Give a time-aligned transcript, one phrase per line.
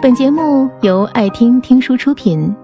[0.00, 2.54] 本节目由爱听听书出品。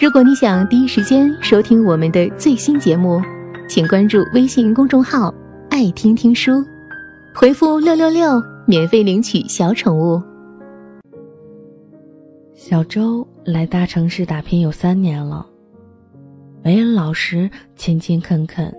[0.00, 3.20] 如果你想第一时间收听我们的最新节目，
[3.68, 5.34] 请关注微信公众号
[5.68, 6.64] “爱听听书”，
[7.34, 10.22] 回复“六六六”免费领取小宠物。
[12.54, 15.44] 小周来大城市打拼有三年了，
[16.64, 18.72] 为人老实、勤勤恳恳，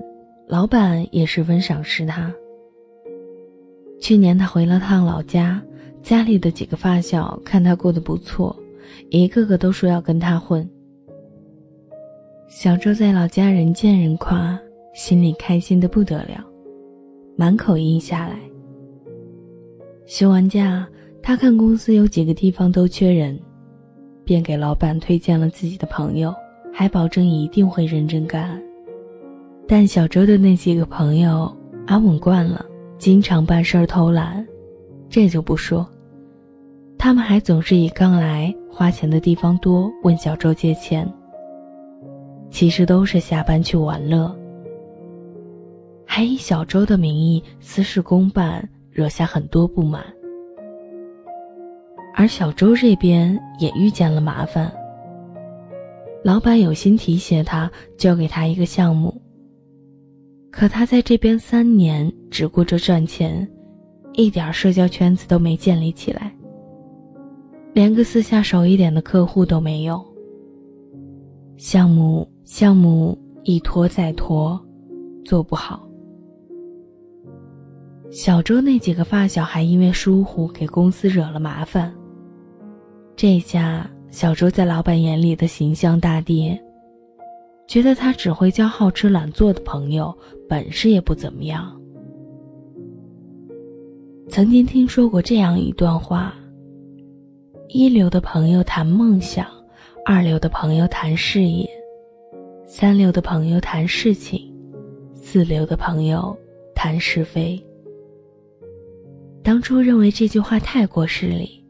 [0.48, 2.32] 老板也十分赏识他。
[4.00, 5.62] 去年他回了趟老家。
[6.08, 8.56] 家里的几个发小看他过得不错，
[9.10, 10.66] 一个个都说要跟他混。
[12.48, 14.58] 小周在老家人见人夸，
[14.96, 16.42] 心里开心的不得了，
[17.36, 18.40] 满口应下来。
[20.06, 20.88] 休完假，
[21.22, 23.38] 他看公司有几个地方都缺人，
[24.24, 26.34] 便给老板推荐了自己的朋友，
[26.72, 28.58] 还保证一定会认真干。
[29.68, 31.54] 但小周的那几个朋友
[31.86, 32.66] 安稳惯了，
[32.98, 34.48] 经常办事儿偷懒，
[35.10, 35.86] 这就不说。
[37.00, 41.08] 他们还总是以刚来花钱的地方多问小周借钱，
[42.50, 44.36] 其实都是下班去玩乐，
[46.06, 50.04] 还以小周的名义私事公办，惹下很多不满。
[52.16, 54.72] 而小周这边也遇见了麻烦，
[56.24, 59.22] 老板有心提携他，交给他一个项目，
[60.52, 63.48] 可他在这边三年只顾着赚钱，
[64.14, 66.34] 一点社交圈子都没建立起来。
[67.78, 70.04] 连个私下熟一点的客户都没有。
[71.58, 74.60] 项目项目一拖再拖，
[75.24, 75.88] 做不好。
[78.10, 81.94] 小周那几个发小还因为疏忽给公司惹了麻烦。
[83.16, 86.60] 这下小周在老板眼里的形象大跌，
[87.68, 90.12] 觉得他只会交好吃懒做的朋友，
[90.50, 91.80] 本事也不怎么样。
[94.30, 96.34] 曾经听说过这样一段话。
[97.70, 99.46] 一流的朋友谈梦想，
[100.06, 101.70] 二流的朋友谈事业，
[102.66, 104.40] 三流的朋友谈事情，
[105.14, 106.36] 四流的朋友
[106.74, 107.62] 谈是非。
[109.44, 111.62] 当初认为这句话太过失礼，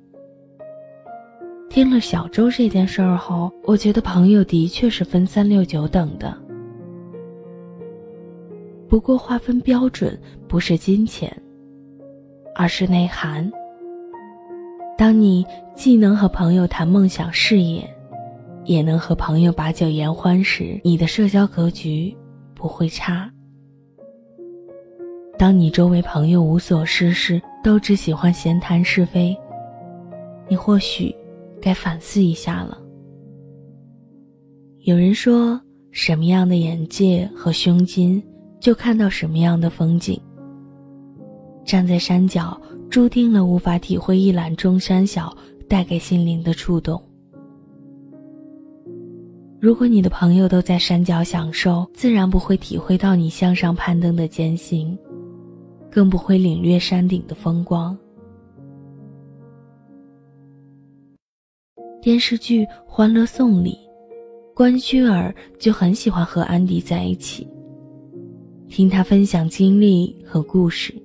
[1.67, 6.37] 听了小周这件事儿后，我觉得朋友的确是分三六九等的。
[8.87, 10.17] 不过划分标准
[10.47, 11.35] 不是金钱，
[12.53, 13.51] 而是内涵。
[14.97, 17.87] 当你既能和朋友谈梦想事业，
[18.65, 22.15] 也能和朋友把酒言欢时，你的社交格局
[22.55, 23.31] 不会差。
[25.37, 29.37] 当你周围朋友无所事事，都只喜欢闲谈是非，
[30.47, 31.15] 你或许
[31.61, 32.75] 该反思一下了。
[34.79, 38.19] 有人说，什么样的眼界和胸襟，
[38.59, 40.19] 就看到什么样的风景。
[41.67, 42.59] 站在山脚。
[42.89, 45.35] 注定了无法体会一览众山小
[45.67, 46.99] 带给心灵的触动。
[49.59, 54.97] 如果你的朋友都在山脚享受，自然不会体会到你向上攀登的艰辛，
[55.91, 57.95] 更不会领略山顶的风光。
[62.01, 63.77] 电视剧《欢乐颂》里，
[64.55, 67.45] 关雎尔就很喜欢和安迪在一起，
[68.69, 70.95] 听他分享经历和故事。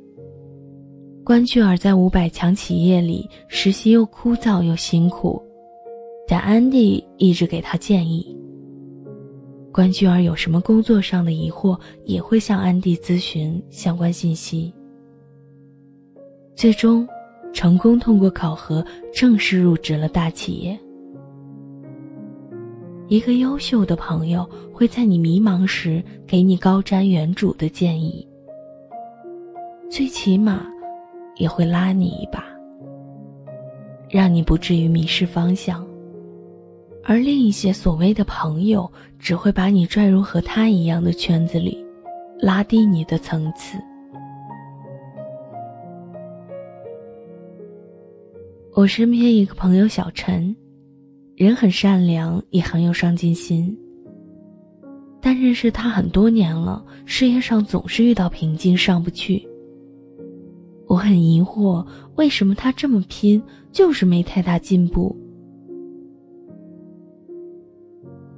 [1.25, 5.41] 关雎尔在五百强企业里实习又枯燥又辛苦，
[6.27, 8.37] 但安迪一直给他建议。
[9.73, 14.75] 关雎尔有什么工作上的疑惑，也会向安迪咨询相关信息。
[16.57, 17.07] 最终，
[17.53, 18.85] 成功通过考核，
[19.15, 20.77] 正式入职了大企业。
[23.07, 28.27] 一个优秀的朋友会在你迷茫时给你高瞻远瞩的建议，
[29.89, 30.67] 最起码。
[31.37, 32.45] 也会拉你一把，
[34.09, 35.85] 让你不至于迷失方向；
[37.03, 41.85] 而另一些所谓的朋友，只会把你拽入和他一样的圈子里，
[42.39, 43.79] 拉低你的层次。
[48.75, 50.57] 我身边一个朋友小陈，
[51.37, 53.77] 人很善良，也很有上进心，
[55.21, 59.47] 但认识他很多年了，事业上总是遇到瓶颈，上不去。
[60.93, 61.87] 我很疑惑，
[62.17, 63.43] 为什么他这么拼，
[63.73, 65.17] 就是没太大进步。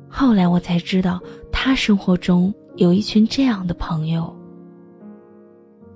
[0.09, 1.21] 后来我才知道，
[1.51, 4.33] 他生活中有一群这样的朋友。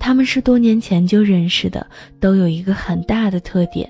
[0.01, 1.87] 他们是多年前就认识的，
[2.19, 3.89] 都有一个很大的特点：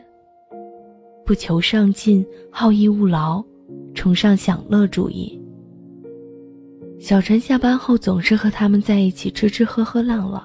[1.25, 3.43] 不求上进，好逸恶劳，
[3.95, 5.41] 崇尚享乐主义。
[7.01, 10.43] 小陈下班后总是和他们在一起吃吃喝喝浪浪。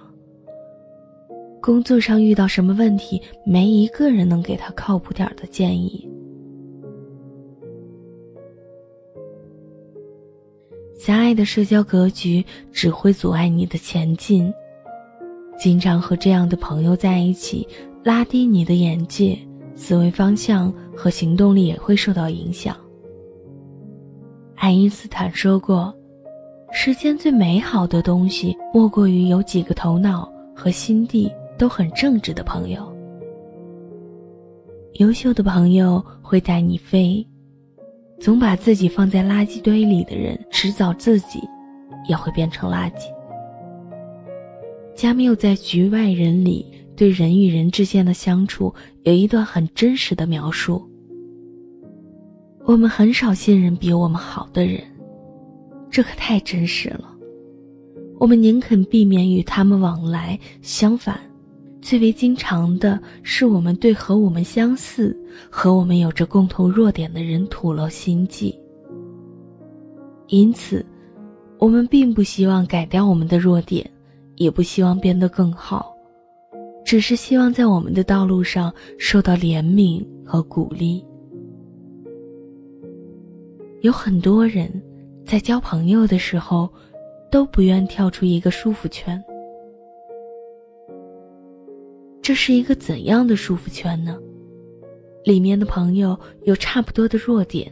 [1.63, 6.06] 工作上遇到什么问题，没一个人能给他靠谱点的建议。
[10.94, 12.44] 狭隘的社交格局
[12.74, 14.54] 只会阻碍你的前进。
[15.57, 17.65] 经常和这样的朋友在一起，
[18.04, 19.39] 拉低你的眼界、
[19.74, 22.75] 思维方向和行动力也会受到影响。
[24.56, 25.95] 爱因斯坦说过
[26.74, 31.31] ：“世间最美好的东西，莫过于有几个头脑和心地
[31.63, 32.94] 都很正直的朋友。
[34.95, 37.25] 优秀的朋友会带你飞。”
[38.19, 41.39] 总把自己放在垃圾堆里的人，迟早自己
[42.10, 43.06] 也会变成垃圾。
[44.94, 46.65] 加缪在《局外人》里
[46.98, 48.74] 对人与人之间的相处
[49.04, 50.86] 有一段很真实的描述：
[52.65, 54.83] 我们很少信任比我们好的人，
[55.89, 57.10] 这可太真实了。
[58.19, 61.18] 我们宁肯避免与他们往来，相反。
[61.83, 65.15] 最为经常的是，我们对和我们相似、
[65.50, 68.57] 和我们有着共同弱点的人吐露心迹。
[70.27, 70.83] 因此，
[71.59, 73.88] 我们并不希望改掉我们的弱点，
[74.38, 75.94] 也不希望变得更好，
[76.85, 81.06] 只是希望在我们的道路上受到怜悯和鼓励。
[83.81, 84.71] 有很多人
[85.25, 86.69] 在交朋友的时候，
[87.29, 89.21] 都不愿跳出一个舒服圈。
[92.23, 94.17] 这是一个怎样的舒服圈呢？
[95.25, 97.69] 里面的朋友有差不多的弱点，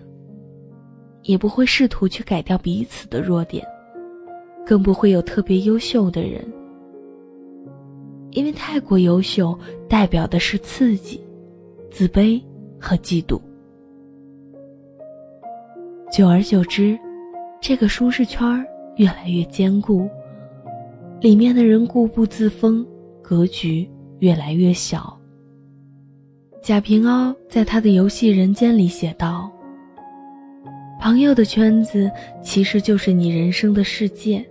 [1.24, 3.66] 也不会试图去改掉彼此的弱点，
[4.66, 6.46] 更不会有特别优秀的人，
[8.32, 9.58] 因为太过优秀
[9.88, 11.22] 代表的是刺激、
[11.90, 12.42] 自卑
[12.78, 13.40] 和嫉妒。
[16.12, 17.00] 久而久之，
[17.62, 18.46] 这个舒适圈
[18.98, 20.10] 越来越坚固，
[21.22, 22.86] 里面的人固步自封，
[23.22, 23.90] 格局。
[24.22, 25.20] 越来越小。
[26.64, 29.52] 贾平凹在他的游戏《人间》里写道
[31.02, 32.10] ：“朋友的圈子
[32.44, 34.46] 其实就是你人生的世界，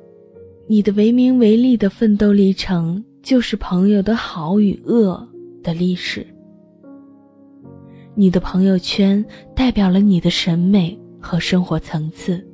[0.66, 5.24] 你的为名为利的奋斗历程就是朋友的好与恶
[5.62, 6.26] 的历史。
[8.16, 9.24] 你的朋友圈
[9.54, 12.44] 代表了你的审美和生活层次。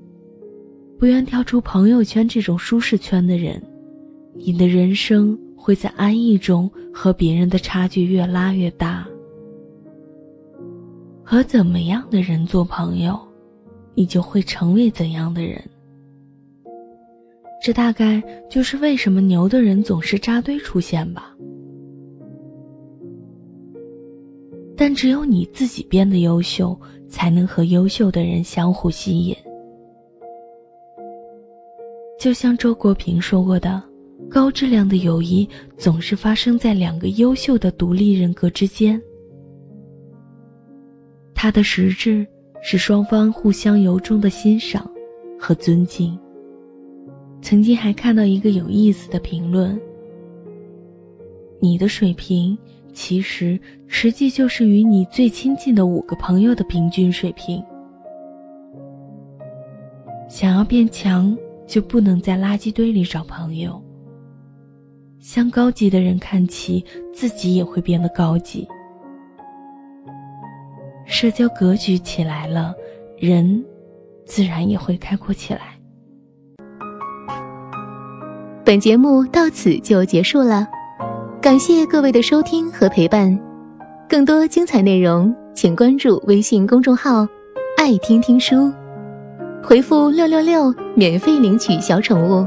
[0.99, 3.63] 不愿跳出朋友圈这种舒适圈的人，
[4.35, 5.37] 你的人生。”
[5.67, 9.05] 会在安逸中和别人的差距越拉越大。
[11.25, 13.19] 和怎么样的人做朋友，
[13.93, 15.61] 你就会成为怎样的人。
[17.61, 21.37] 这大概就是为什么牛的人总是扎堆出现吧。
[24.77, 29.37] 但只有你自己变得优秀，才能和优秀的人相互吸引。
[32.21, 33.83] 就像周国平说过的。
[34.37, 35.49] 高质量的友谊
[35.79, 39.01] 总是发生在两个优秀的独立人格之间。
[41.35, 42.27] 它的实质
[42.61, 44.87] 是双方互相由衷的欣赏
[45.41, 46.19] 和尊敬。
[47.41, 49.81] 曾经还看到一个有意思的评论：
[51.59, 52.59] 你的水平
[52.93, 57.65] 其实实际就是与你最亲近的五个朋友的平均水平。
[60.29, 61.35] 想要变强，
[61.67, 63.83] 就不能在垃圾堆里找朋友。
[65.27, 68.65] 向高级的人看齐，自己也会变得高级。
[71.05, 72.73] 社交格局起来了，
[73.19, 73.65] 人
[74.25, 75.77] 自然也会开阔起来。
[78.65, 80.65] 本节目到此就结束了，
[81.43, 83.37] 感谢各位的收听和陪伴。
[84.09, 87.27] 更多精彩内容，请关注微信公众号
[87.77, 88.73] “爱听听书”，
[89.61, 92.47] 回复“六六六”免费领取小宠物。